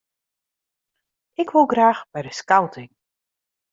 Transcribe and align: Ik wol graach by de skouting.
Ik 1.41 1.49
wol 1.53 1.67
graach 1.73 2.01
by 2.13 2.21
de 2.27 2.33
skouting. 2.41 2.89